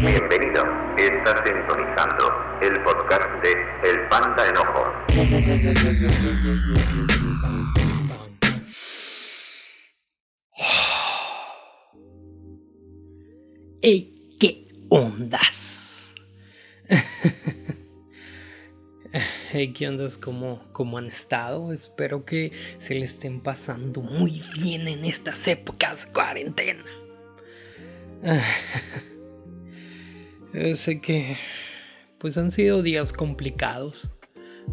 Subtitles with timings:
[0.00, 0.64] Bienvenido,
[0.98, 2.28] estás sintonizando
[2.60, 3.52] el podcast de
[3.90, 4.84] El Panda Enojo.
[13.80, 14.36] ¡Ey!
[14.38, 16.12] ¿Qué ondas?
[19.50, 20.18] Hey, ¿qué ondas?
[20.18, 21.72] ¿Cómo, ¿Cómo han estado?
[21.72, 26.84] Espero que se le estén pasando muy bien en estas épocas cuarentena.
[30.54, 31.36] Yo sé que
[32.18, 34.10] pues han sido días complicados.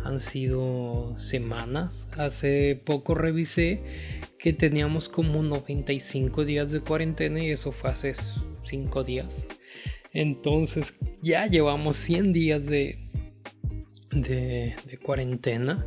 [0.03, 2.07] Han sido semanas.
[2.15, 3.81] Hace poco revisé
[4.37, 8.13] que teníamos como 95 días de cuarentena y eso fue hace
[8.65, 9.43] 5 días.
[10.13, 12.99] Entonces ya llevamos 100 días de,
[14.11, 15.83] de, de cuarentena.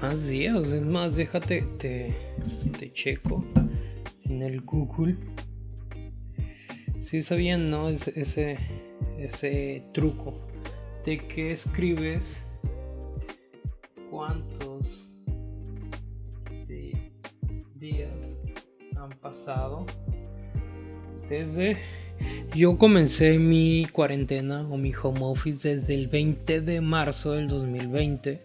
[0.00, 2.12] Más días, es más, déjate, te,
[2.78, 3.44] te checo
[4.24, 5.16] en el Google.
[7.08, 7.88] Si sabían, ¿no?
[7.88, 8.58] Ese, ese,
[9.18, 10.34] ese truco
[11.06, 12.22] de que escribes
[14.10, 15.10] cuántos
[17.76, 18.10] días
[18.94, 19.86] han pasado
[21.30, 21.78] desde
[22.54, 28.42] yo comencé mi cuarentena o mi home office desde el 20 de marzo del 2020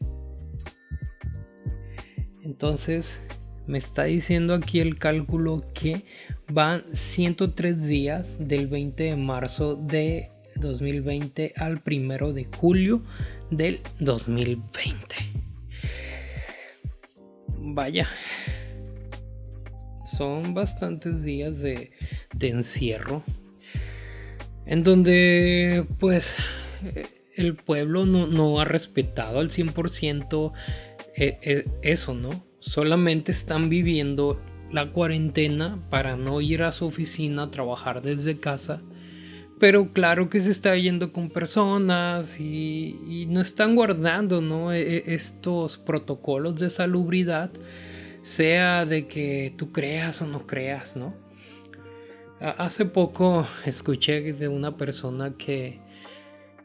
[2.44, 3.14] entonces
[3.68, 6.06] me está diciendo aquí el cálculo que
[6.54, 13.02] van 103 días del 20 de marzo de 2020 al 1 de julio
[13.50, 15.16] del 2020.
[17.58, 18.08] Vaya,
[20.16, 21.90] son bastantes días de,
[22.40, 23.24] encierro
[24.66, 26.36] en donde pues
[27.36, 30.52] el pueblo no, no ha respetado al 100%
[31.16, 32.30] eh, eh, eso, ¿no?
[32.60, 34.40] Solamente están viviendo
[34.74, 38.82] la cuarentena para no ir a su oficina a trabajar desde casa.
[39.60, 44.74] Pero claro que se está yendo con personas y, no están guardando ¿no?
[44.74, 47.52] E, e, estos protocolos de salubridad,
[48.24, 51.14] sea de que tú creas o no creas, ¿no?
[52.40, 55.80] Hace poco escuché de una persona que,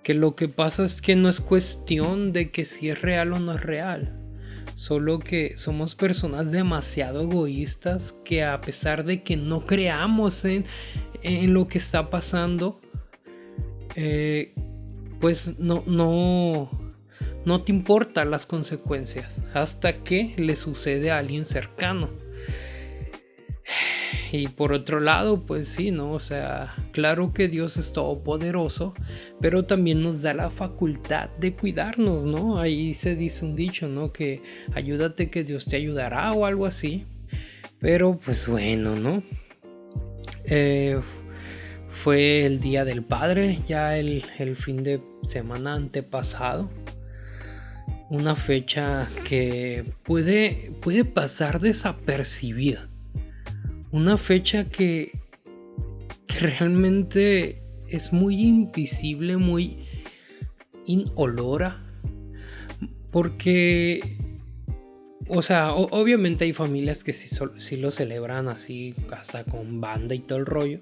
[0.02, 3.38] que lo que pasa es que no es cuestión de que si es real o
[3.38, 4.17] no es real
[4.74, 10.64] Solo que somos personas demasiado egoístas que a pesar de que no creamos en,
[11.22, 12.80] en lo que está pasando,
[13.96, 14.54] eh,
[15.20, 16.70] pues no, no,
[17.44, 22.08] no te importan las consecuencias hasta que le sucede a alguien cercano.
[24.32, 26.12] Y por otro lado, pues sí, ¿no?
[26.12, 28.94] O sea, claro que Dios es todopoderoso,
[29.40, 32.58] pero también nos da la facultad de cuidarnos, ¿no?
[32.58, 34.12] Ahí se dice un dicho, ¿no?
[34.12, 34.42] Que
[34.74, 37.06] ayúdate que Dios te ayudará o algo así.
[37.78, 39.22] Pero pues bueno, ¿no?
[40.44, 41.00] Eh,
[42.04, 44.22] fue el Día del Padre, ya el,
[44.56, 46.70] fin de semana antepasado
[48.10, 52.88] una fecha que puede, puede pasar desapercibida
[53.92, 55.12] una fecha que,
[56.40, 59.78] realmente es muy invisible, muy
[60.86, 61.82] inolora,
[63.10, 64.00] porque,
[65.26, 70.38] o sea, obviamente hay familias que sí, lo celebran así, hasta con banda y todo
[70.38, 70.80] el rollo,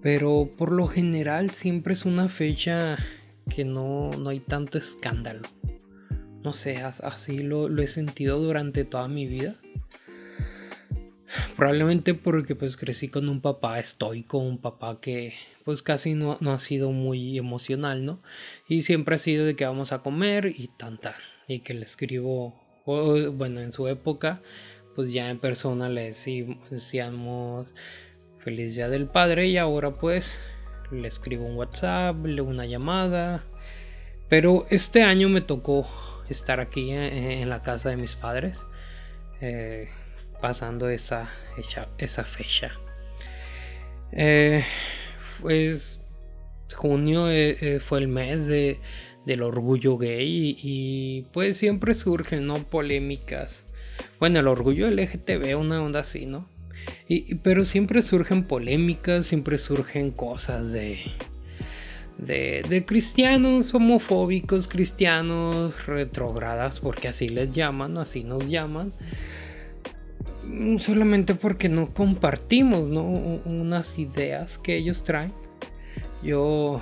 [0.00, 2.96] pero por lo general siempre es una fecha
[3.52, 5.42] que no, no hay tanto escándalo.
[6.44, 9.56] No sé, así lo he sentido durante toda mi vida.
[11.56, 15.34] Probablemente porque pues crecí con un papá estoico, un papá que
[15.64, 18.20] pues casi no, ha sido muy emocional, ¿no?
[18.68, 21.14] Y siempre ha sido de que vamos a comer y tanta.
[21.48, 22.54] Y que le escribo,
[22.86, 24.40] bueno, en su época,
[24.94, 26.14] pues ya en persona le
[26.70, 27.66] decíamos
[28.38, 30.38] feliz día del padre y ahora pues
[30.90, 33.44] le escribo un WhatsApp, una llamada.
[34.28, 35.86] Pero este año me tocó
[36.28, 38.60] estar aquí en, la casa de mis padres.
[39.40, 39.88] Eh,
[40.42, 41.30] pasando esa,
[41.96, 42.72] esa fecha.
[44.12, 44.62] Eh,
[45.40, 45.98] pues
[46.74, 48.78] junio eh, eh, fue el mes de,
[49.24, 52.54] del orgullo gay y, pues siempre surgen ¿no?
[52.54, 53.62] polémicas.
[54.18, 56.48] Bueno, el orgullo LGTB, una onda así, ¿no?
[57.08, 60.98] Y, pero siempre surgen polémicas, siempre surgen cosas de,
[62.18, 68.92] de, de, cristianos homofóbicos, cristianos retrogradas, porque así les llaman, así nos llaman.
[70.44, 73.02] Mm, solamente porque no compartimos ¿no?
[73.02, 75.32] unas ideas que ellos traen.
[76.22, 76.80] Yo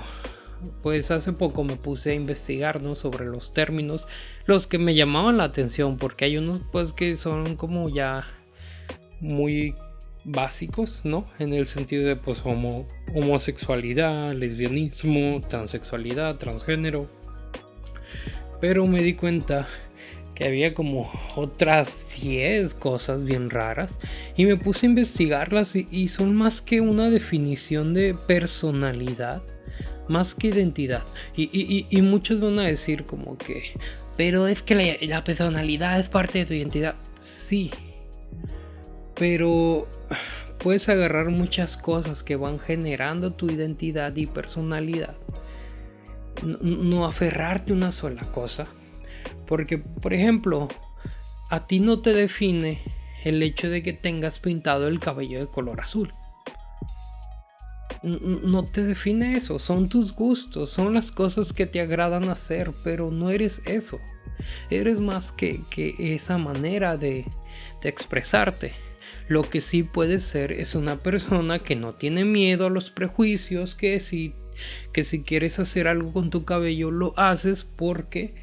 [0.83, 2.95] pues hace poco me puse a investigar ¿no?
[2.95, 4.07] sobre los términos,
[4.45, 8.21] los que me llamaban la atención, porque hay unos pues que son como ya
[9.19, 9.75] muy
[10.23, 11.25] básicos, ¿no?
[11.39, 17.09] En el sentido de pues homosexualidad, lesbianismo, transexualidad, transgénero.
[18.59, 19.67] Pero me di cuenta
[20.43, 23.97] había como otras 10 cosas bien raras
[24.35, 29.41] y me puse a investigarlas y, son más que una definición de personalidad,
[30.07, 31.03] más que identidad.
[31.35, 33.73] Y, muchos van a decir como que,
[34.17, 36.95] pero es que la personalidad es parte de tu identidad.
[37.19, 37.71] Sí,
[39.15, 39.87] pero
[40.57, 45.15] puedes agarrar muchas cosas que van generando tu identidad y personalidad.
[46.43, 48.67] No, aferrarte a una sola cosa.
[49.47, 50.67] Porque, por ejemplo,
[51.49, 52.81] a ti no te define
[53.23, 56.11] el hecho de que tengas pintado el cabello de color azul.
[58.03, 63.11] No te define eso, son tus gustos, son las cosas que te agradan hacer, pero
[63.11, 63.99] no eres eso.
[64.71, 65.61] Eres más que,
[65.99, 67.25] esa manera de
[67.83, 68.73] expresarte.
[69.27, 73.75] Lo que sí puede ser es una persona que no tiene miedo a los prejuicios,
[73.75, 74.33] que si,
[74.93, 78.35] que si quieres hacer algo con tu cabello lo haces porque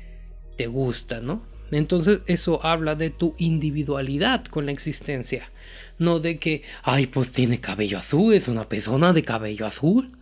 [0.59, 1.41] te gusta, ¿no?
[1.71, 5.51] Entonces eso habla de tu individualidad con la existencia,
[5.99, 10.13] no de que, ay, pues tiene cabello azul, es una persona de cabello azul.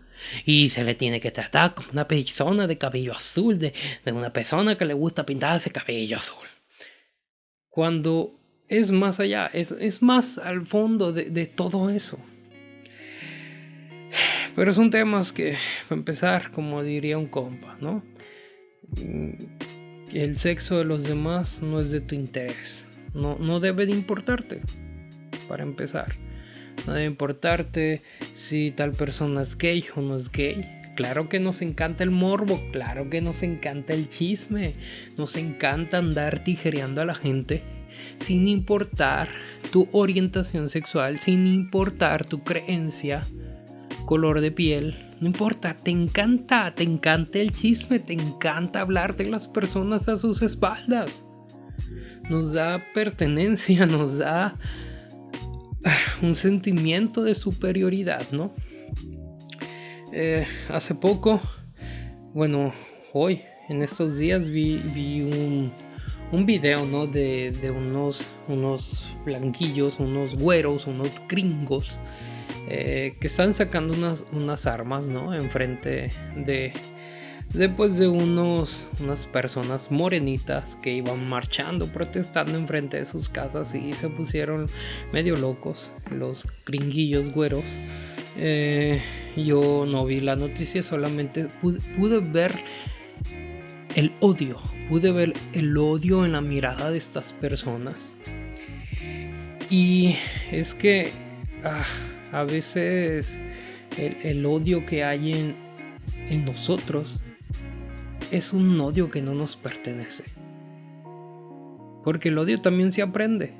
[0.44, 3.74] Y se le tiene que tratar como una persona de cabello azul, de,
[4.04, 6.46] de una persona que le gusta pintarse cabello azul.
[7.68, 8.36] Cuando
[8.68, 12.18] es más allá, es, más al fondo de, todo eso.
[14.56, 15.56] Pero son temas que,
[15.88, 18.02] para empezar, como diría un compa, ¿no?
[20.12, 22.84] El sexo de los demás no es de tu interés.
[23.14, 24.60] No, no debe de importarte,
[25.48, 26.12] para empezar.
[26.86, 28.02] No debe importarte
[28.34, 30.64] si tal persona es gay o no es gay.
[30.96, 34.74] Claro que nos encanta el morbo, claro que nos encanta el chisme,
[35.18, 37.62] nos encanta andar tijereando a la gente
[38.18, 39.28] sin importar
[39.72, 43.24] tu orientación sexual, sin importar tu creencia,
[44.06, 49.24] color de piel, no importa, te encanta, te encanta el chisme, te encanta hablar de
[49.24, 51.24] las personas a sus espaldas.
[52.28, 54.58] Nos da pertenencia, nos da
[55.84, 58.54] ah, un sentimiento de superioridad, ¿no?
[60.12, 61.40] Eh, hace poco,
[62.32, 62.72] bueno,
[63.12, 65.72] hoy, en estos días vi, vi un,
[66.32, 67.06] un video, ¿no?
[67.06, 71.96] De, unos, unos blanquillos, unos güeros, unos gringos,
[72.68, 75.34] eh, que están sacando unas, unas armas, ¿no?
[75.34, 76.72] Enfrente de,
[77.52, 83.92] después de unos, unas personas morenitas que iban marchando, protestando enfrente de sus casas y
[83.92, 84.66] se pusieron
[85.12, 87.64] medio locos, los gringuillos güeros.
[88.36, 89.02] Eh,
[89.36, 92.52] yo no vi la noticia, solamente pude ver
[93.94, 94.56] el odio.
[94.88, 97.96] Pude ver el odio en la mirada de estas personas.
[99.70, 100.16] Y
[100.52, 101.10] es que
[101.64, 101.84] ah,
[102.32, 103.38] a veces
[103.98, 105.56] el, odio que hay en,
[106.28, 107.16] en nosotros
[108.30, 110.24] es un odio que no nos pertenece.
[112.04, 113.52] Porque el odio también se aprende.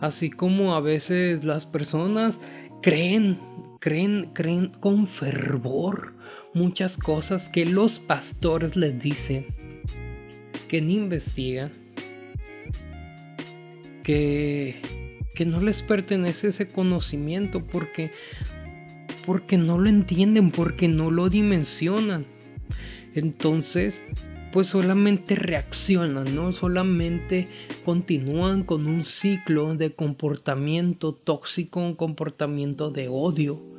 [0.00, 2.36] Así como a veces las personas
[2.82, 3.38] creen,
[3.80, 6.14] creen, creen con fervor
[6.54, 9.46] muchas cosas que los pastores les dicen,
[10.68, 11.70] que ni investigan,
[14.02, 14.80] que,
[15.36, 18.10] que no les pertenece ese conocimiento porque,
[19.24, 22.26] porque no lo entienden, porque no lo dimensionan.
[23.14, 24.02] Entonces,
[24.52, 26.52] pues solamente reaccionan, ¿no?
[26.52, 27.46] Solamente
[27.84, 33.76] continúan con un ciclo de comportamiento tóxico, un comportamiento de odio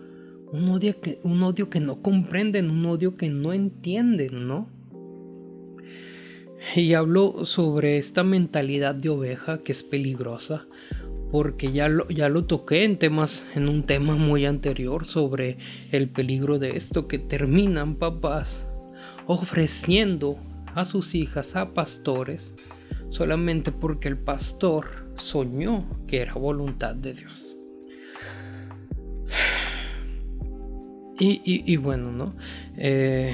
[0.52, 4.68] un odio que, un odio que no comprenden, un odio que no entienden, ¿no?
[6.76, 10.66] Y hablo sobre esta mentalidad de oveja que es peligrosa,
[11.32, 15.58] porque ya lo, ya lo toqué en temas, en un tema muy anterior sobre
[15.92, 18.64] el peligro de esto, que terminan papás
[19.26, 20.38] ofreciendo
[20.76, 22.54] a sus hijas a pastores
[23.10, 27.44] solamente porque el pastor soñó que era voluntad de Dios.
[31.20, 32.36] Y, bueno, ¿no?
[32.78, 33.34] Eh,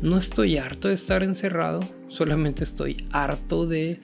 [0.00, 4.00] no estoy harto de estar encerrado, solamente estoy harto de,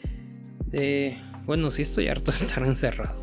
[0.66, 1.16] de...
[1.50, 3.16] Bueno, sí estoy harto de estar encerrado.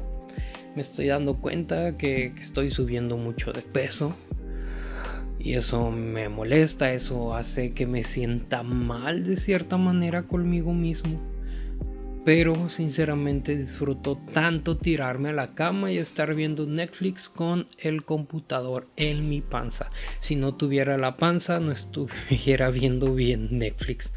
[0.75, 4.17] Me estoy dando cuenta que, que estoy subiendo mucho de peso.
[5.39, 11.21] Y eso me molesta, eso hace que me sienta mal de cierta manera conmigo mismo
[12.27, 18.89] pero sinceramente disfruto tanto tirarme a la cama y estar viendo Netflix con el computador
[18.97, 19.91] en mi panza.
[20.19, 24.11] Si no tuviera la panza, no estuviera viendo bien Netflix.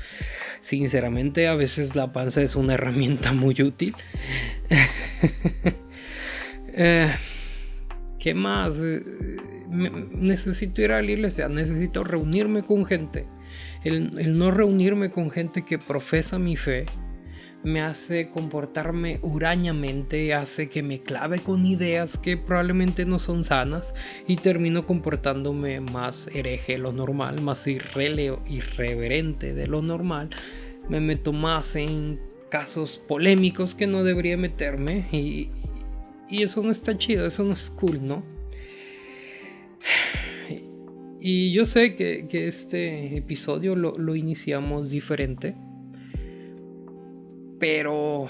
[0.60, 3.94] Sinceramente, a veces la panza es una herramienta muy útil.
[6.72, 7.12] Eh,
[8.20, 8.78] ¿Qué más?
[8.80, 9.02] Eh,
[9.68, 13.26] necesito ir a la iglesia, necesito reunirme con gente.
[13.82, 16.86] El, no reunirme con gente que profesa mi fe
[17.62, 23.94] me hace comportarme hurañamente, hace que me clave con ideas que probablemente no son sanas
[24.26, 30.30] y termino comportándome más hereje de lo normal, más irreverente de lo normal.
[30.88, 32.18] Me meto más en
[32.50, 35.50] casos polémicos que no debería meterme y,
[36.28, 38.22] y eso no está chido, eso no es cool, ¿no?
[41.20, 45.54] Y yo sé que, este episodio lo, iniciamos diferente.
[47.60, 48.28] Pero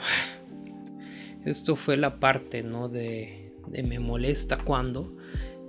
[1.47, 2.91] esto fue la parte, ¿no?
[2.91, 5.17] De, me molesta cuando.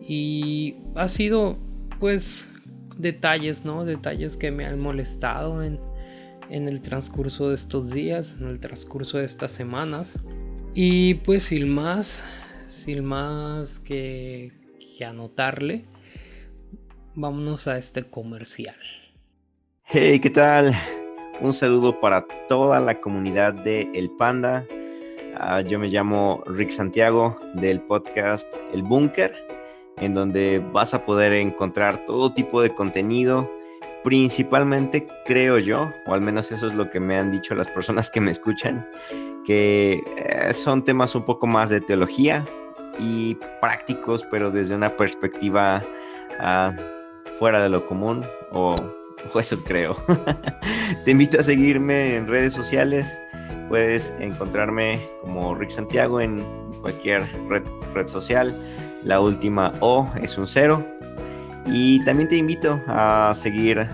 [0.02, 1.58] Y ha sido,
[2.00, 2.46] pues,
[2.98, 3.86] detalles, ¿no?
[3.86, 5.80] Detalles que me han molestado en,
[6.50, 10.12] en el transcurso de estos días, en el transcurso de estas semanas.
[10.74, 12.20] Y pues sin más,
[12.70, 14.52] sin más que,
[14.98, 15.86] que anotarle,
[17.14, 18.76] vámonos a este comercial.
[19.84, 20.74] Hey, ¿qué tal?
[21.42, 24.64] Un saludo para toda la comunidad de El Panda.
[25.38, 29.34] Ah, yo me llamo Rick Santiago del podcast El Búnker,
[29.98, 33.52] en donde vas a poder encontrar todo tipo de contenido.
[34.04, 38.12] Principalmente creo yo, o al menos eso es lo que me han dicho las personas
[38.12, 38.88] que me escuchan,
[39.44, 42.46] que eh, son temas un poco más de teología
[43.00, 45.82] y prácticos, pero desde una perspectiva
[46.40, 46.72] ah,
[47.40, 48.76] fuera de lo común, o,
[49.40, 49.96] eso creo.
[51.06, 53.18] Te invito a seguirme en redes sociales.
[53.70, 56.44] Puedes encontrarme como Rick Santiago en
[56.82, 57.64] cualquier red,
[57.94, 58.54] red social.
[59.04, 60.86] La última O es un cero.
[61.68, 63.88] Y también te invito a seguir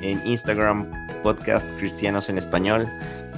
[0.00, 0.86] en Instagram
[1.22, 2.88] podcast Cristianos en Español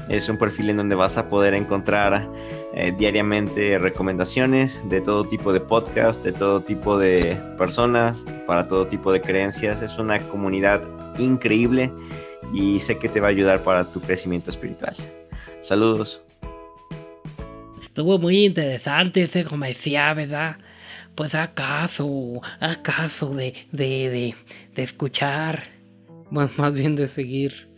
[0.08, 2.28] es un perfil en donde vas a poder encontrar
[2.75, 8.87] eh, diariamente recomendaciones de todo tipo de podcast, de todo tipo de personas, para todo
[8.87, 9.82] tipo de creencias.
[9.82, 10.82] Es una comunidad
[11.18, 11.92] increíble
[12.52, 14.96] y sé que te va a ayudar para tu crecimiento espiritual.
[15.61, 16.22] Saludos.
[17.80, 20.56] Estuvo muy interesante ese comercial, ¿verdad?
[21.14, 24.34] Pues acaso, acaso de, de,
[24.75, 25.64] de escuchar,
[26.30, 27.72] más bien de seguir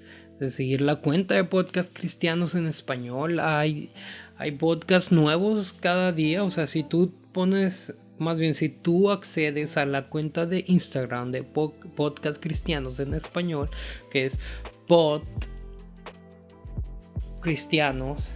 [0.50, 3.40] seguir la cuenta de podcast cristianos en español.
[3.40, 3.90] Hay,
[4.36, 6.44] hay podcasts nuevos cada día.
[6.44, 11.32] O sea, si tú pones, más bien si tú accedes a la cuenta de Instagram
[11.32, 13.68] de podcast cristianos en español,
[14.10, 14.38] que es
[14.86, 15.22] pod
[17.40, 18.30] cristianos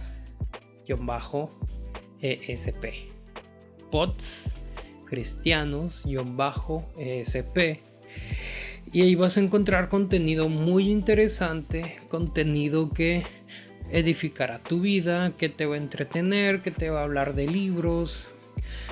[0.97, 1.49] bajo
[2.21, 3.09] ESP.
[3.91, 4.57] Pods
[5.05, 6.03] cristianos
[6.35, 7.79] bajo ESP
[8.91, 13.23] y ahí vas a encontrar contenido muy interesante, contenido que
[13.91, 18.27] edificará tu vida, que te va a entretener, que te va a hablar de libros.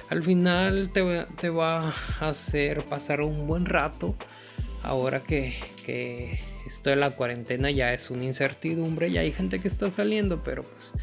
[0.09, 1.89] Al final te, va
[2.19, 4.15] a hacer pasar un buen rato.
[4.83, 9.67] Ahora que, que esto de la cuarentena ya es una incertidumbre, ya hay gente que
[9.67, 10.93] está saliendo, pero pues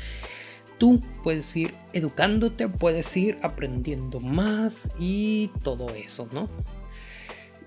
[0.79, 6.49] tú puedes ir educándote, puedes ir aprendiendo más y todo eso, ¿no?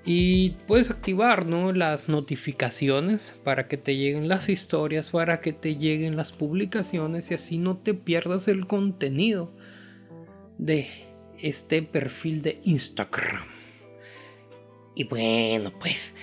[0.10, 1.74] Y puedes activar ¿no?
[1.74, 7.34] las notificaciones para que te lleguen las historias, para que te lleguen las publicaciones y
[7.34, 9.52] así no te pierdas el contenido
[10.58, 10.88] de
[11.42, 13.48] este perfil de Instagram.
[14.96, 16.14] Y bueno, pues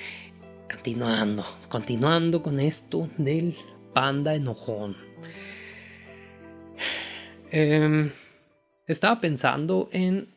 [0.73, 3.55] continuando, continuando con esto del
[3.93, 4.97] panda enojón.
[7.51, 8.11] Em,
[8.87, 10.35] estaba pensando en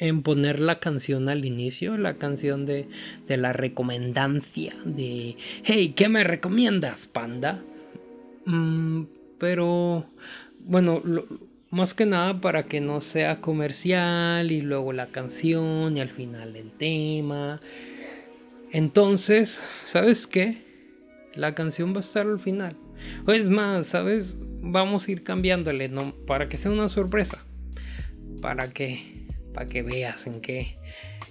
[0.00, 2.88] en poner la canción al inicio, la canción de,
[3.28, 7.62] de la recomendancia de, hey, ¿qué me recomiendas, panda?
[8.46, 9.02] Mm,
[9.38, 10.06] pero,
[10.60, 11.02] bueno,
[11.70, 16.56] más que nada para que no sea comercial y luego la canción y al final
[16.56, 17.60] el tema.
[18.72, 20.62] Entonces, ¿sabes qué?
[21.34, 22.74] La canción va a estar al final.
[23.26, 24.34] O es más, ¿sabes?
[24.62, 26.12] Vamos a ir cambiándole, ¿no?
[26.26, 27.44] Para que sea una sorpresa.
[28.40, 29.19] Para que
[29.52, 30.78] para que veas en qué,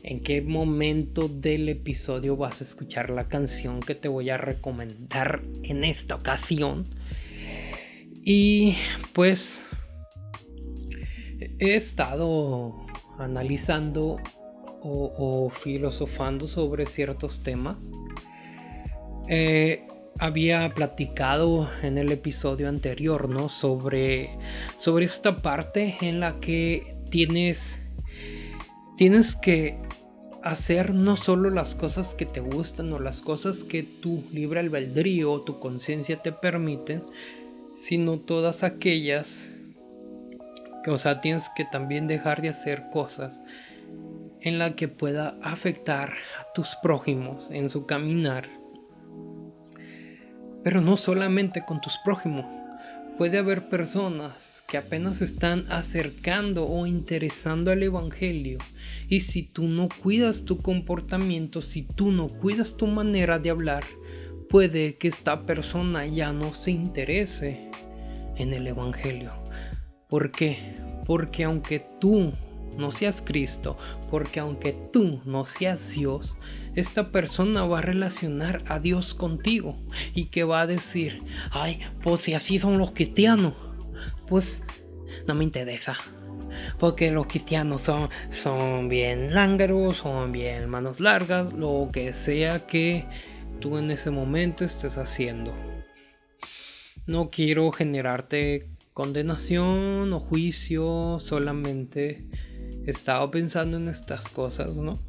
[0.03, 5.41] en qué momento del episodio vas a escuchar la canción que te voy a recomendar
[5.63, 6.83] en esta ocasión.
[8.23, 8.75] Y
[9.13, 9.61] pues
[11.59, 12.75] he estado
[13.17, 14.17] analizando
[14.81, 17.77] o, filosofando sobre ciertos temas.
[19.27, 19.85] Eh,
[20.19, 23.49] había platicado en el episodio anterior, ¿no?
[23.49, 24.37] Sobre,
[24.79, 27.78] sobre esta parte en la que tienes
[28.99, 29.77] tienes que
[30.43, 35.31] hacer no solo las cosas que te gustan o las cosas que tu libre albedrío
[35.31, 37.03] o tu conciencia te permiten,
[37.77, 39.47] sino todas aquellas
[40.85, 43.41] O sea, tienes que también dejar de hacer cosas
[44.41, 48.49] en la que pueda afectar a tus prójimos en su caminar.
[50.61, 52.58] Pero no solamente con tus prójimos.
[53.19, 58.59] Puede haber personas que apenas están acercando o interesando al Evangelio.
[59.09, 63.83] Y si tú no cuidas tu comportamiento, si tú no cuidas tu manera de hablar,
[64.49, 67.69] puede que esta persona ya no se interese
[68.37, 69.33] en el Evangelio.
[70.07, 70.75] ¿Por qué?
[71.05, 72.31] Porque aunque tú
[72.79, 73.77] no seas Cristo,
[74.09, 76.35] porque aunque tú no seas Dios,
[76.75, 79.77] esta persona va a relacionar a Dios contigo
[80.13, 81.19] y que va a decir,
[81.51, 83.53] ay, pues si así son los cristianos,
[84.27, 84.61] pues
[85.27, 85.97] no me interesa.
[86.79, 93.05] Porque los cristianos son, son bien lángaros, son bien manos largas, lo que sea que
[93.59, 95.53] tú en ese momento estés haciendo.
[97.05, 102.27] No quiero generarte condenación o juicio, solamente
[102.85, 104.99] he estado pensando en estas cosas, ¿no?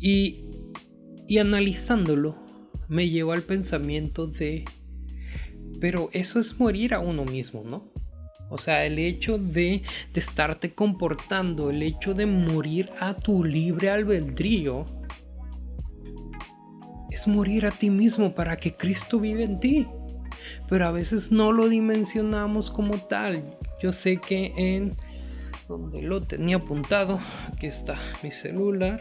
[0.00, 0.44] Y,
[1.26, 2.36] y analizándolo,
[2.88, 4.64] me llevo al pensamiento de,
[5.80, 7.92] pero eso es morir a uno mismo, ¿no?
[8.50, 9.82] O sea, el hecho de,
[10.12, 14.84] de estarte comportando, el hecho de morir a tu libre albedrío,
[17.10, 19.86] es morir a ti mismo para que Cristo vive en ti.
[20.68, 23.42] Pero a veces no lo dimensionamos como tal.
[23.82, 24.92] Yo sé que en
[25.68, 27.20] donde lo tenía apuntado,
[27.52, 29.00] aquí está mi celular.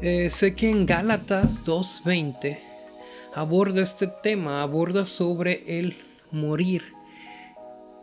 [0.00, 2.58] Eh, sé que en Gálatas 2.20
[3.34, 5.96] aborda este tema, aborda sobre el
[6.30, 6.82] morir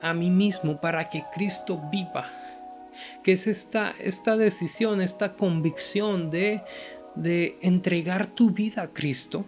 [0.02, 2.26] a mí mismo para que Cristo viva.
[3.24, 6.62] Que es esta, esta decisión, esta convicción de
[7.16, 9.46] de entregar tu vida a Cristo.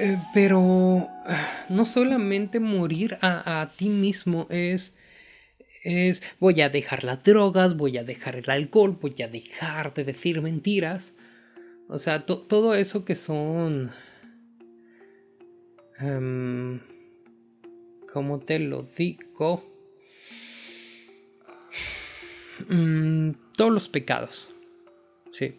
[0.00, 4.94] Eh, pero ah, no solamente morir a, ti mismo es,
[5.82, 10.04] es voy a dejar las drogas, voy a dejar el alcohol, voy a dejar de
[10.04, 11.14] decir mentiras.
[11.88, 13.90] O sea, todo eso que son...
[16.00, 16.78] Um,
[18.12, 19.64] ¿Cómo te lo digo?
[22.68, 24.48] Mm, todos los pecados.
[25.32, 25.58] Sí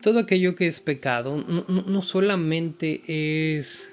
[0.00, 3.02] todo aquello que es pecado no, solamente
[3.58, 3.88] es,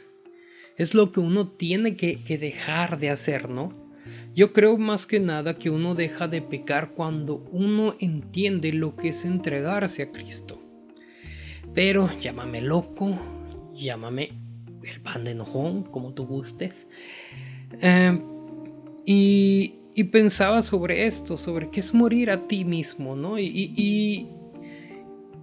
[0.78, 3.74] es lo que uno tiene que, dejar de hacer, ¿no?
[4.36, 9.10] Yo creo más que nada que uno deja de pecar cuando uno entiende lo que
[9.10, 10.62] es entregarse a Cristo.
[11.74, 13.20] Pero llámame loco,
[13.74, 14.30] llámame
[14.84, 16.74] el pan de enojón, como tú gustes.
[17.82, 18.22] Em,
[19.06, 19.74] y,
[20.12, 23.40] pensaba sobre esto, sobre qué es morir a ti mismo, ¿no?
[23.40, 24.28] y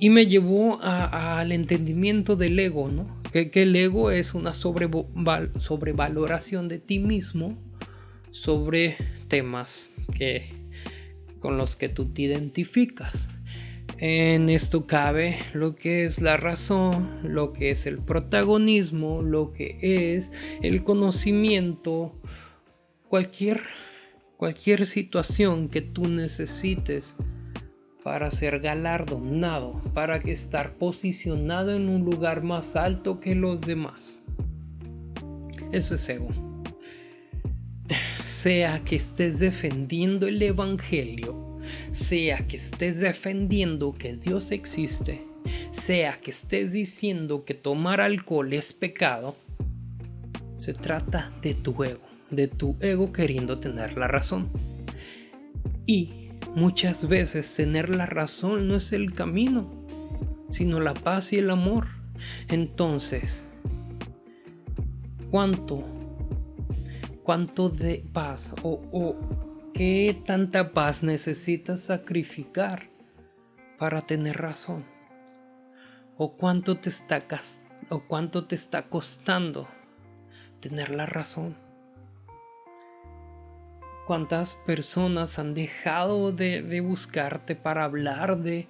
[0.00, 3.22] me llevó al entendimiento del ego, ¿no?
[3.33, 7.57] Que, el ego es una sobrevaloración de ti mismo
[8.30, 8.96] sobre
[9.28, 10.50] temas que,
[11.40, 13.28] con los que tú te identificas.
[13.98, 19.78] En esto cabe lo que es la razón, lo que es el protagonismo, lo que
[19.80, 22.12] es el conocimiento,
[23.09, 23.61] cualquier,
[24.37, 27.16] cualquier situación que tú necesites
[28.04, 34.20] para ser galardonado, para estar posicionado en un lugar más alto que los demás.
[35.72, 36.28] Eso es ego.
[38.26, 41.58] Sea que estés defendiendo el Evangelio,
[41.92, 45.24] sea que estés defendiendo que Dios existe,
[45.72, 49.34] sea que estés diciendo que tomar alcohol es pecado,
[50.58, 54.50] se trata de tu ego, de tu ego queriendo tener la razón.
[55.86, 56.23] Y
[56.54, 59.68] Muchas veces tener la razón no es el camino,
[60.48, 61.88] sino la paz y el amor.
[62.48, 63.42] Entonces,
[65.32, 65.82] ¿cuánto,
[67.24, 69.16] cuánto de paz o, o
[69.74, 72.88] qué tanta paz necesitas sacrificar
[73.76, 74.84] para tener razón?
[76.16, 77.20] ¿O cuánto te está,
[77.88, 79.66] o cuánto te está costando
[80.60, 81.63] tener la razón?
[84.06, 88.68] Cuántas personas han dejado de, buscarte para hablar de,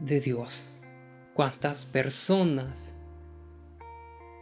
[0.00, 0.62] de Dios.
[1.34, 2.94] Cuántas personas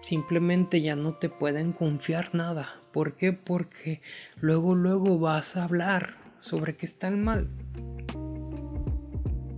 [0.02, 2.80] simplemente ya no te pueden confiar nada.
[2.92, 3.32] ¿Por qué?
[3.32, 4.00] Porque
[4.40, 7.48] luego, luego vas a hablar sobre que están mal.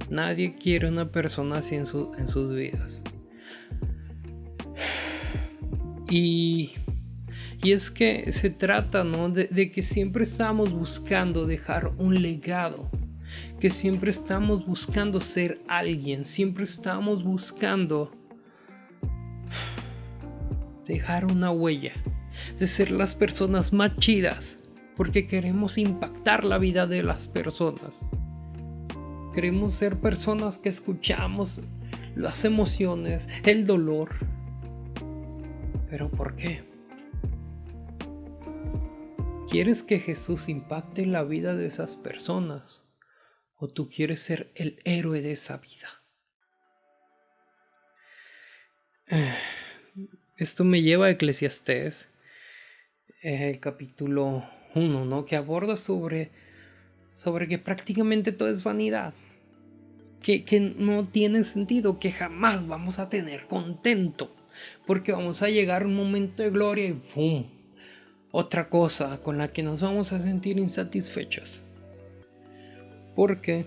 [0.09, 1.85] Nadie quiere una persona así en,
[2.17, 3.03] en sus vidas.
[6.09, 6.73] Y
[7.67, 9.29] y es que se trata, ¿no?
[9.29, 12.89] De, que siempre estamos buscando dejar un legado,
[13.59, 18.13] que siempre estamos buscando ser alguien, siempre estamos buscando
[20.87, 21.95] dejar una huella,
[22.57, 24.57] de ser las personas más chidas
[24.97, 28.07] porque queremos impactar la vida de las personas.
[29.35, 31.61] Queremos ser personas que escuchamos
[32.15, 34.11] las emociones, el dolor.
[35.91, 36.76] ¿Pero por qué?
[39.57, 42.83] ¿Quieres que Jesús impacte la vida de esas personas?
[43.57, 46.03] ¿O tú quieres ser el héroe de esa vida?
[50.37, 52.07] Esto me lleva a Eclesiastés,
[53.23, 55.25] el capítulo 1, ¿no?
[55.25, 56.33] Que aborda sobre,
[57.09, 59.15] sobre que prácticamente todo es vanidad.
[60.21, 64.37] Que, que no tiene sentido, que jamás vamos a tener contento.
[64.87, 67.56] Porque vamos a llegar a un momento de gloria y ¡pum!
[68.39, 71.61] Otra cosa con la que nos vamos a sentir insatisfechos.
[73.15, 73.65] Porque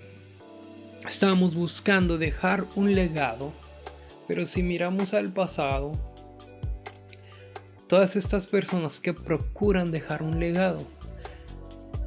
[1.08, 3.52] estamos buscando dejar un legado
[4.30, 5.94] pero si miramos al pasado,
[7.88, 10.88] todas estas personas que procuran dejar un legado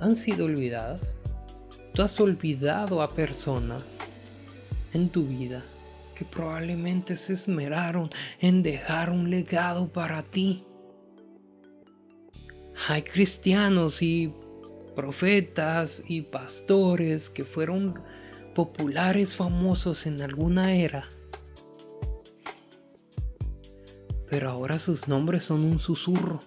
[0.01, 1.01] han sido olvidadas.
[1.93, 3.85] Tú has olvidado a personas
[4.93, 5.65] en tu vida
[6.15, 10.65] que probablemente se esmeraron en dejar un legado para ti.
[12.89, 14.33] Hay cristianos y
[14.95, 18.01] profetas y pastores que fueron
[18.55, 21.09] populares, famosos en alguna era
[24.33, 26.41] pero ahora sus nombres son un susurro.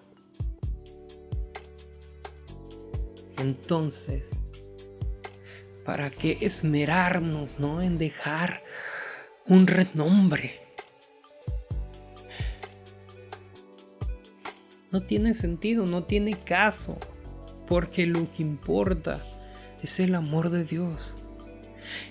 [3.38, 4.28] Entonces,
[5.86, 8.64] ¿para qué esmerarnos, no, en dejar
[9.46, 10.65] un renombre?
[14.96, 16.98] No tiene sentido, no tiene caso,
[17.68, 19.22] porque lo que importa
[19.84, 21.14] es el amor de Dios.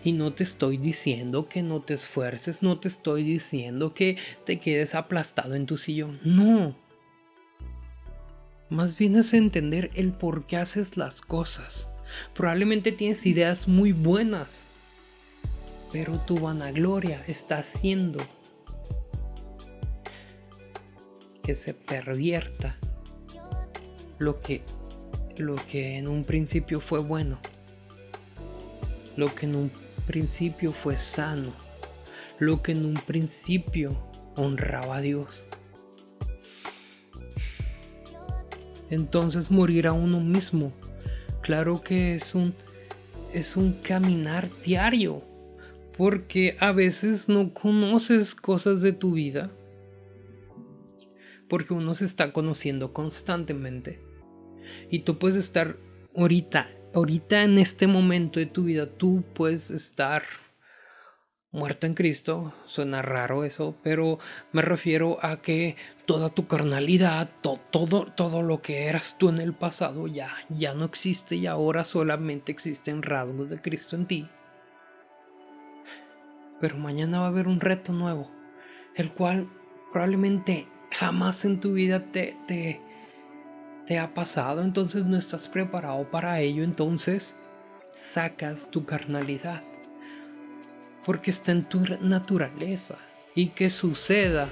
[0.05, 4.61] Y no te estoy diciendo que no te esfuerces, no te estoy diciendo que te
[4.61, 6.21] quedes aplastado en tu sillón.
[6.25, 6.77] No.
[8.69, 11.89] Más bien es entender el por qué haces las cosas.
[12.35, 14.63] Probablemente tienes ideas muy buenas,
[15.91, 18.21] pero tu vanagloria está haciendo
[21.45, 22.77] que se pervierta
[24.19, 24.63] lo que,
[25.37, 27.39] lo que en un principio fue bueno
[29.17, 29.71] lo que en un
[30.07, 31.53] principio fue sano,
[32.39, 33.97] lo que en un principio
[34.37, 35.45] honraba a Dios.
[38.91, 40.73] Entonces morir a uno mismo,
[41.43, 42.55] claro que es un
[43.33, 45.21] es un caminar diario,
[45.97, 49.51] porque a veces no conoces cosas de tu vida,
[51.55, 54.01] porque uno se está conociendo constantemente.
[54.91, 55.77] Y tú puedes estar
[56.17, 60.25] ahorita ahorita en este momento de tu vida tú puedes estar
[61.53, 64.19] muerto en Cristo, suena raro eso, pero
[64.51, 67.31] me refiero a que toda tu carnalidad,
[67.71, 71.85] todo, todo lo que eras tú en el pasado ya, ya no existe y ahora
[71.85, 74.29] solamente existen rasgos de Cristo en ti.
[76.61, 78.29] Pero mañana va a haber un reto nuevo,
[78.97, 79.49] el cual
[79.93, 80.67] probablemente
[80.99, 82.81] jamás en tu vida te, te,
[83.87, 87.35] te ha pasado, entonces no estás preparado para ello, entonces
[87.95, 89.63] sacas tu carnalidad.
[91.05, 92.97] Porque está en tu naturaleza.
[93.35, 94.47] Y que suceda,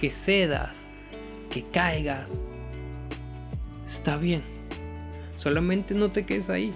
[0.00, 0.74] que cedas,
[1.50, 2.40] que caigas,
[3.86, 4.42] está bien.
[5.38, 6.72] Solamente no te quedes ahí.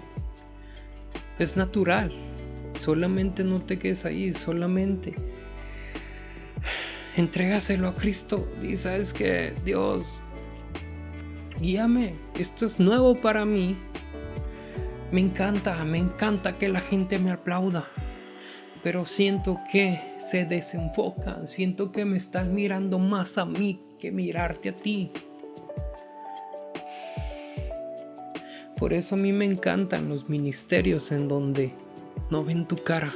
[1.38, 2.12] Es natural.
[2.78, 4.34] Solamente no te quedes ahí.
[4.34, 5.14] Solamente
[7.20, 8.48] entrégaselo a Cristo.
[8.62, 10.06] Y sabes que Dios
[11.60, 13.76] guíame, esto es nuevo para mí.
[15.10, 17.88] Me encanta, me encanta que la gente me aplauda,
[18.82, 24.68] pero siento que se desenfocan, siento que me están mirando más a mí que mirarte
[24.68, 25.10] a ti.
[28.78, 31.72] Por eso a mí me encantan los ministerios en donde
[32.30, 33.12] no ven tu cara.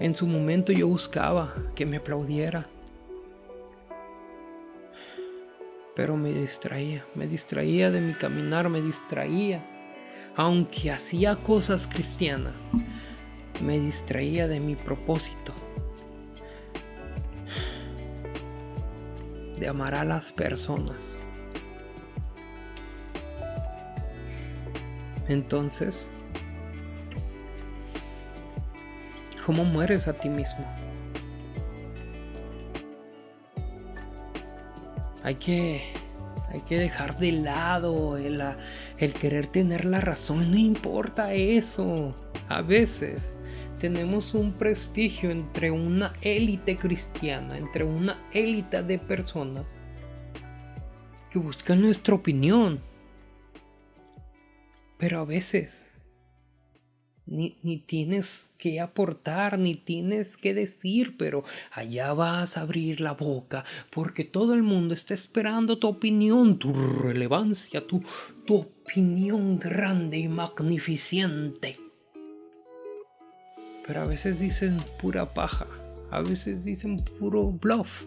[0.00, 2.66] En su momento yo buscaba que me aplaudiera
[5.98, 9.60] pero me distraía, me distraía de mi caminar, me distraía.
[10.36, 12.52] Aunque hacía cosas cristianas,
[13.64, 15.52] me distraía de mi propósito.
[19.58, 21.16] De amar a las personas.
[25.26, 26.08] Entonces,
[29.48, 30.66] ¿cómo mueres a ti mismo?
[35.22, 35.82] hay que,
[36.50, 38.42] hay que dejar de lado el,
[38.98, 40.50] el querer tener la razón.
[40.50, 42.14] No importa eso.
[42.50, 43.34] A veces
[43.80, 49.64] tenemos un prestigio entre una élite cristiana, entre una élite de personas
[51.30, 52.80] que buscan nuestra opinión.
[54.98, 55.87] Pero a veces
[57.30, 63.12] ni, ni, tienes que aportar, ni tienes que decir, pero allá vas a abrir la
[63.12, 68.02] boca, porque todo el mundo está esperando tu opinión, tu relevancia, tu,
[68.46, 71.78] tu opinión grande y magnificente.
[73.86, 75.66] Pero a veces dicen pura paja,
[76.10, 78.04] a veces dicen puro bluff,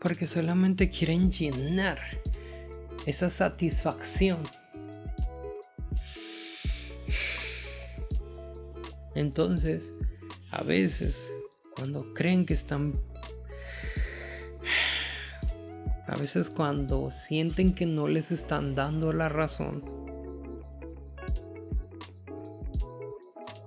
[0.00, 1.98] porque solamente quieren llenar
[3.06, 4.38] esa satisfacción
[9.16, 9.92] Entonces,
[10.50, 11.26] a veces,
[11.74, 12.92] cuando creen que están...
[16.06, 19.82] A veces cuando sienten que no les están dando la razón,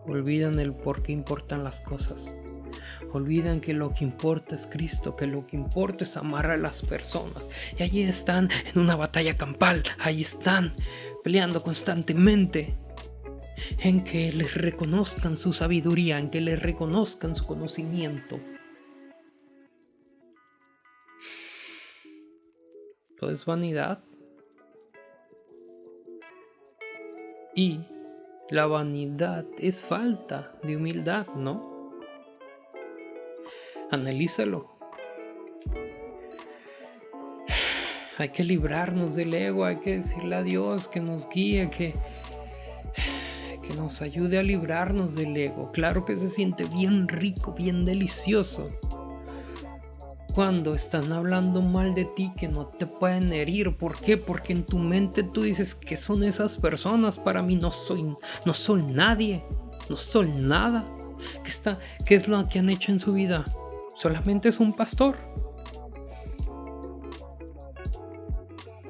[0.05, 2.33] olvidan el por qué importan las cosas.
[3.11, 6.81] Olvidan que lo que importa es Cristo, que lo que importa es amar a las
[6.83, 7.43] personas.
[7.77, 10.73] Y allí están en una batalla campal, ahí están
[11.23, 12.77] peleando constantemente
[13.83, 18.39] en que les reconozcan su sabiduría, en que les reconozcan su conocimiento.
[23.19, 24.03] Todo es vanidad.
[27.55, 27.81] Y
[28.49, 31.91] la vanidad es falta de humildad, ¿no?
[33.91, 34.79] Analízalo.
[38.17, 41.93] Hay que librarnos del ego, hay que decirle a Dios que nos guíe, que,
[43.69, 45.71] que nos ayude a librarnos del ego.
[45.71, 48.71] Claro que se siente bien rico, bien delicioso.
[50.33, 53.77] Cuando están hablando mal de ti que no te pueden herir.
[53.77, 54.17] ¿Por qué?
[54.17, 57.19] Porque en tu mente tú dices que son esas personas.
[57.19, 58.07] Para mí no soy,
[58.43, 59.43] no soy nadie.
[59.87, 60.85] No soy nada.
[61.43, 63.45] ¿Qué, está, ¿Qué es lo que han hecho en su vida?
[63.95, 65.15] Solamente es un pastor.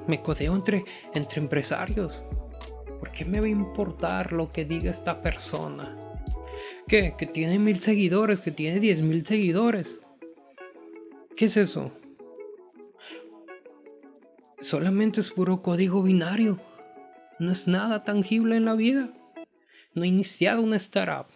[0.07, 2.23] Me codeo entre, entre empresarios.
[2.99, 5.97] ¿Por qué me va a importar lo que diga esta persona?
[6.87, 7.15] ¿Qué?
[7.17, 9.97] Que tiene mil seguidores, que tiene diez mil seguidores.
[11.35, 11.91] ¿Qué es eso?
[14.59, 16.59] Solamente es puro código binario.
[17.39, 19.09] No es nada tangible en la vida.
[19.93, 21.27] No ha iniciado una startup.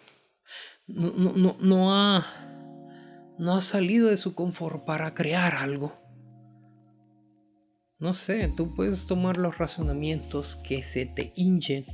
[0.86, 2.26] No, no, ha,
[3.38, 5.94] no ha salido de su confort para crear algo.
[7.98, 11.86] No sé, tú puedes tomar los razonamientos que se te hinchen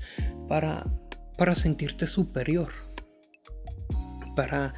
[0.48, 0.86] para,
[1.36, 2.72] para sentirte superior,
[4.34, 4.74] para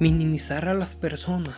[0.00, 1.56] minimizar a las personas.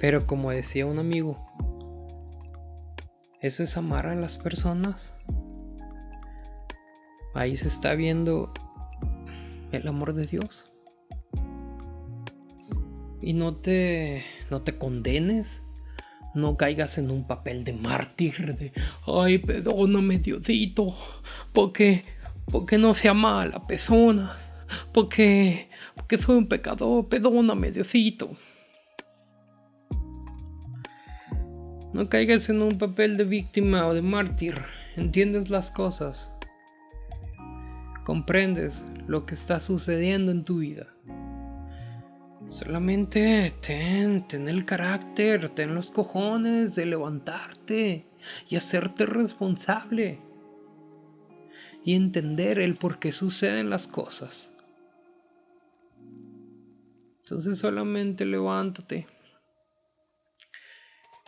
[0.00, 1.36] Pero como decía un amigo,
[3.40, 5.12] eso es amar a las personas.
[7.34, 8.52] Ahí se está viendo
[9.72, 10.72] el amor de Dios
[13.20, 15.62] y no te, no te condenes.
[16.34, 18.72] No caigas en un papel de mártir, de,
[19.06, 20.94] ay, perdóname, Diosito,
[21.54, 22.02] porque,
[22.52, 24.36] porque no sea mala persona,
[24.92, 28.36] porque, porque soy un pecador, perdóname, Diosito.
[31.94, 34.56] No caigas en un papel de víctima o de mártir,
[34.96, 36.30] entiendes las cosas,
[38.04, 40.95] comprendes lo que está sucediendo en tu vida.
[42.50, 48.06] Solamente ten, ten el carácter, ten los cojones de levantarte
[48.48, 50.20] y hacerte responsable.
[51.84, 54.48] Y entender el por qué suceden las cosas.
[57.22, 59.06] Entonces solamente levántate.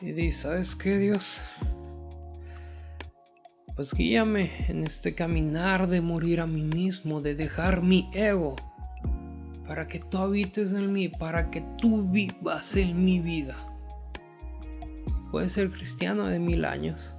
[0.00, 1.40] Y di, ¿sabes qué, Dios?
[3.76, 8.56] Pues guíame en este caminar de morir a mí mismo, de dejar mi ego
[9.68, 13.54] para que tú habites en mí, para que tú vivas en mi vida.
[15.30, 17.12] Puedes ser cristiano de mil años,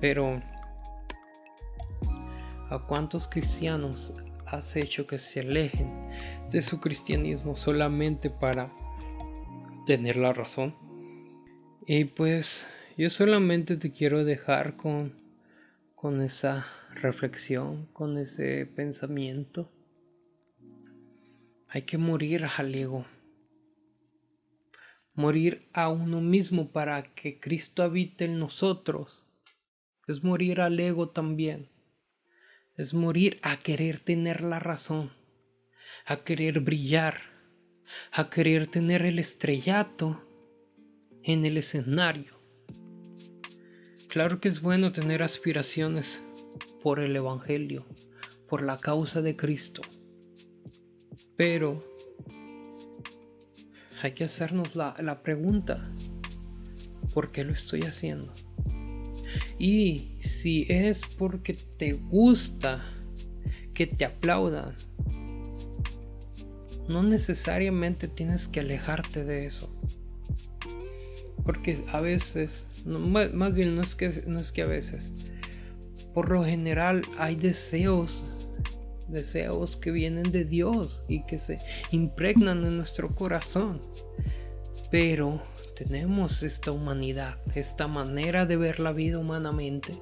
[0.00, 0.40] pero
[2.70, 4.14] ¿a cuántos cristianos
[4.46, 6.08] has hecho que se alejen
[6.50, 8.72] de su cristianismo solamente para
[9.86, 10.74] tener la razón?
[11.86, 15.12] Y pues yo solamente te quiero dejar con,
[15.94, 19.70] con esa reflexión, con ese pensamiento.
[21.68, 23.06] Hay que morir al ego.
[25.14, 29.24] Morir a uno mismo para que Cristo habite en nosotros.
[30.06, 31.68] Es morir al ego también.
[32.76, 35.12] Es morir a querer tener la razón,
[36.06, 37.20] a querer brillar,
[38.12, 40.24] a querer tener el estrellato
[41.22, 42.38] en el escenario.
[44.08, 46.20] Claro que es bueno tener aspiraciones
[46.82, 47.84] por el Evangelio,
[48.48, 49.82] por la causa de Cristo.
[51.36, 51.80] Pero
[54.02, 55.82] hay que hacernos la, pregunta,
[57.12, 58.32] por qué lo estoy haciendo.
[59.58, 62.84] Y si es porque te gusta
[63.74, 64.74] que te aplaudan,
[66.88, 69.72] no necesariamente tienes que alejarte de eso.
[71.44, 75.12] Porque a veces, más bien no es, que, no es que a veces,
[76.14, 78.22] por lo general hay deseos,
[79.08, 81.58] deseos que vienen de Dios y que se
[81.90, 83.80] impregnan en nuestro corazón.
[84.90, 85.40] Pero
[85.76, 89.92] tenemos esta humanidad, esta manera de ver la vida humanamente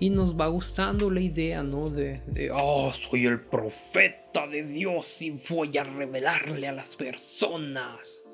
[0.00, 1.88] y nos va gustando la idea, ¿no?
[1.88, 8.24] De, de, oh, soy el profeta de Dios y voy a revelarle a las personas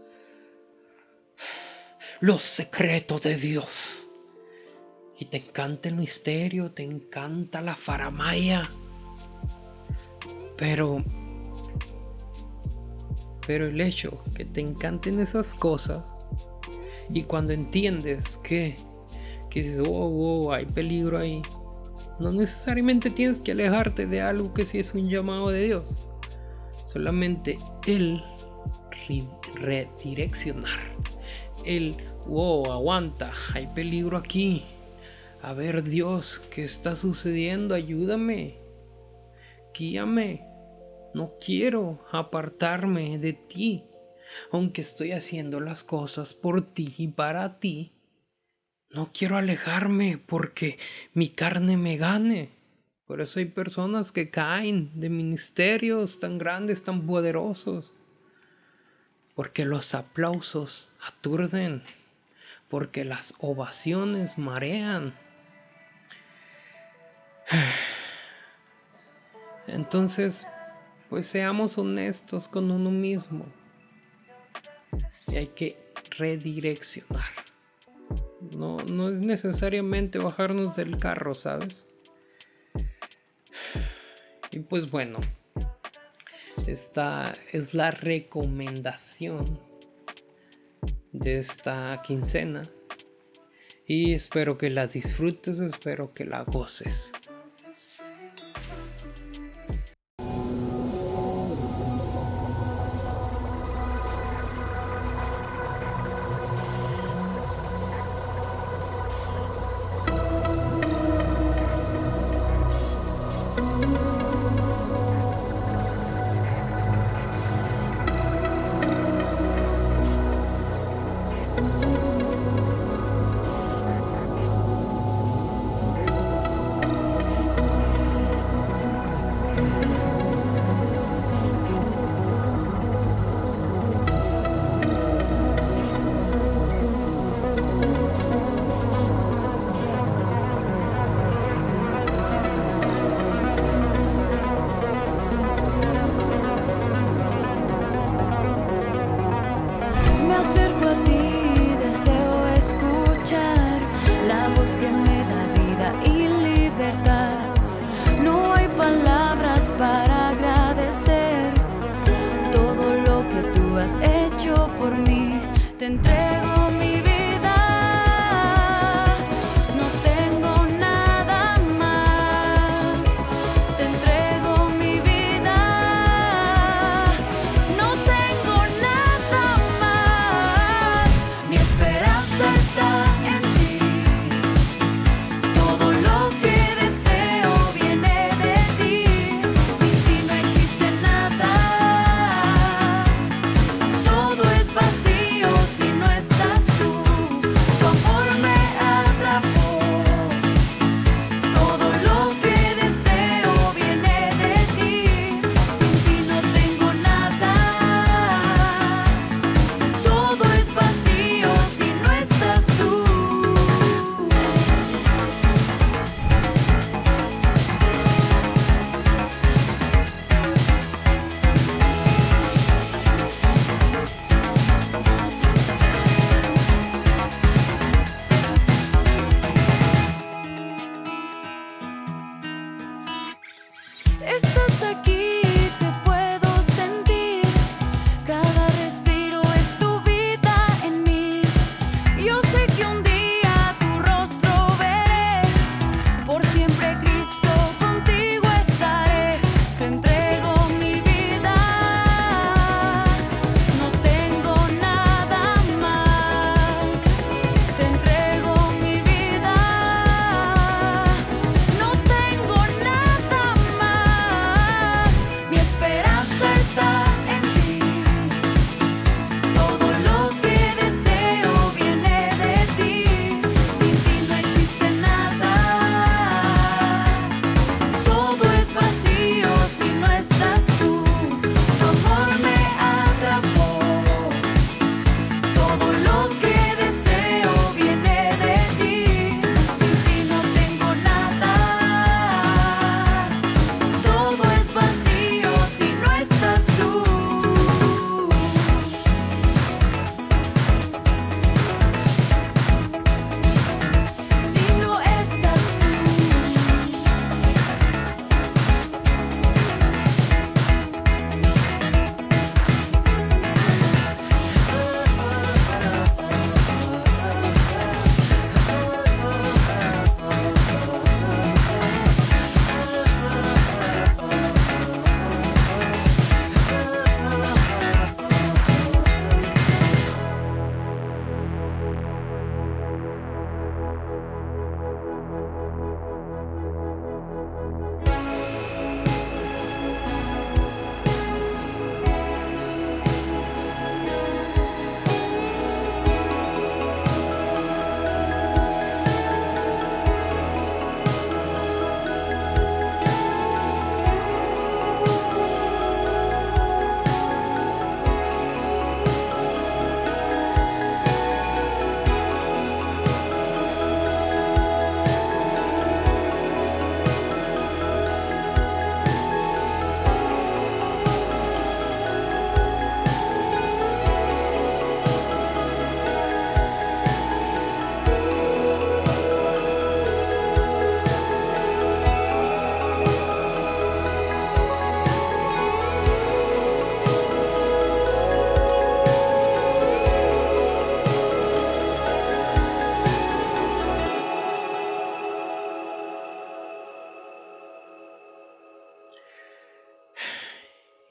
[2.21, 4.00] los secretos de Dios.
[5.21, 8.63] Y te encanta el misterio, te encanta la faramaya.
[10.57, 11.05] Pero
[13.47, 16.05] pero el hecho que te encanten esas cosas
[17.13, 18.77] y cuando entiendes que,
[19.51, 21.43] que dices, wow, wow, hay peligro ahí,
[22.21, 25.85] no necesariamente tienes que alejarte de algo que sí es un llamado de Dios.
[26.87, 28.23] Solamente el
[29.55, 30.79] redireccionar.
[31.65, 34.65] El, wow, aguanta, hay peligro aquí.
[35.43, 37.75] A ver, Dios, ¿qué está sucediendo?
[37.75, 38.59] Ayúdame.
[39.73, 40.47] Guíame.
[41.15, 43.85] No quiero apartarme de ti,
[44.53, 47.91] aunque estoy haciendo las cosas por ti y para ti.
[48.91, 50.79] No quiero alejarme porque
[51.15, 52.51] mi carne me gane.
[53.07, 57.95] Por eso hay personas que caen de ministerios tan grandes, tan poderosos.
[59.35, 61.83] Porque los aplausos aturden.
[62.69, 65.15] Porque las ovaciones marean.
[69.67, 70.47] Entonces,
[71.09, 73.47] pues seamos honestos con uno mismo.
[75.29, 75.77] Y hay que
[76.19, 77.31] redireccionar.
[78.57, 81.87] No, no es necesariamente bajarnos del carro, ¿sabes?
[84.53, 85.19] Y pues bueno,
[86.67, 89.61] esta es la recomendación
[91.13, 92.63] de esta quincena.
[93.87, 97.13] Y espero que la disfrutes, espero que la goces.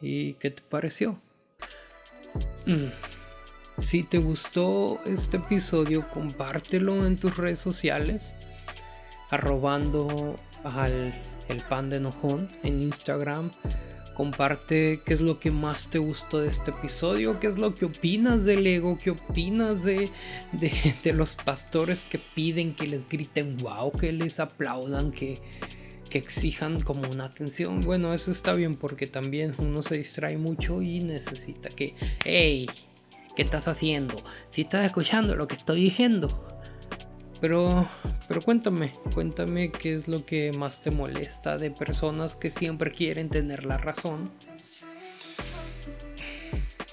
[0.02, 1.20] ¿Y qué te pareció?
[2.66, 2.88] Mm.
[3.82, 8.34] Si te gustó este episodio, compártelo en tus redes sociales,
[9.30, 11.14] arrobando al
[11.50, 13.52] el pan de enojón en Instagram.
[14.16, 17.86] Comparte qué es lo que más te gustó de este episodio, qué es lo que
[17.86, 20.10] opinas del ego, qué opinas de,
[20.52, 25.40] de, los pastores que piden que les griten wow, que les aplaudan, que,
[26.10, 27.80] que exijan como una atención.
[27.82, 31.96] Bueno, eso está bien porque también uno se distrae mucho y necesita que,
[32.26, 32.68] hey,
[33.36, 34.16] ¿qué estás haciendo?
[34.50, 36.28] Si estás escuchando lo que estoy diciendo.
[37.40, 37.88] Pero,
[38.28, 43.30] pero cuéntame, cuéntame qué es lo que más te molesta de personas que siempre quieren
[43.30, 44.30] tener la razón.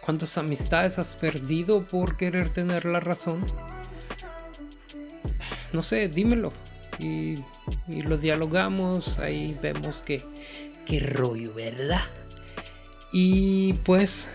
[0.05, 3.45] ¿Cuántas amistades has perdido por querer tener la razón?
[5.73, 6.53] No sé, dímelo.
[6.99, 7.36] Y,
[7.88, 10.22] y lo dialogamos, ahí vemos que,
[10.86, 12.03] qué rollo, ¿verdad?
[13.12, 14.26] Y pues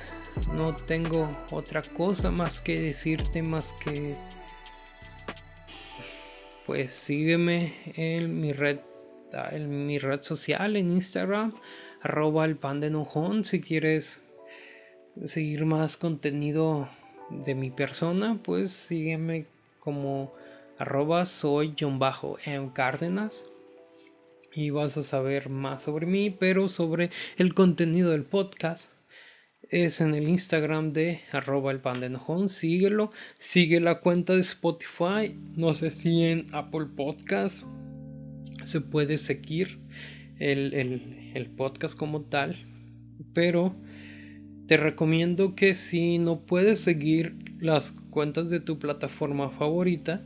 [0.53, 4.15] no tengo otra cosa más que decirte más que
[6.65, 8.79] pues sígueme en mi red,
[9.51, 11.53] en mi red social, en Instagram,
[12.01, 12.91] arroba el pan de
[13.43, 14.21] si quieres
[15.25, 16.87] seguir más contenido
[17.29, 19.45] de mi persona, pues sígueme
[19.79, 20.31] como
[20.81, 23.45] arroba soy John Bajo en Cárdenas
[24.51, 28.89] y vas a saber más sobre mí, pero sobre el contenido del podcast
[29.69, 32.17] es en el Instagram de arroba el pan de.
[32.47, 33.11] Síguelo.
[33.37, 35.37] Sigue la cuenta de Spotify.
[35.55, 37.63] No sé si en Apple Podcast
[38.63, 39.77] se puede seguir
[40.39, 40.73] el,
[41.35, 42.57] el podcast como tal.
[43.35, 43.75] Pero
[44.65, 50.25] te recomiendo que si no puedes seguir las cuentas de tu plataforma favorita,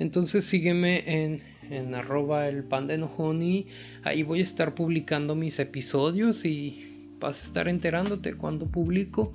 [0.00, 3.68] entonces sígueme en, en arroba el pan de enojón y
[4.02, 9.32] ahí voy a estar publicando mis episodios y vas a estar enterándote cuando publico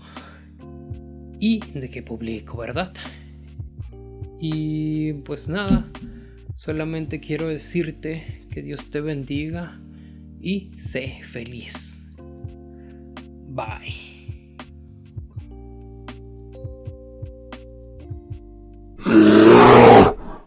[1.39, 2.91] y de qué publico, ¿verdad?
[4.39, 5.87] Y pues nada,
[6.55, 9.79] solamente quiero decirte que Dios te bendiga
[10.41, 12.03] y sé feliz.
[13.49, 14.04] Bye.